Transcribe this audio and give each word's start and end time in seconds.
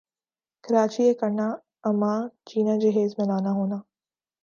کراچی 0.63 1.01
یِہ 1.07 1.13
کرنا 1.19 1.47
اماں 1.89 2.19
جینا 2.47 2.75
جہیز 2.81 3.11
میں 3.17 3.27
لانا 3.29 3.51
ہونا 3.57 3.77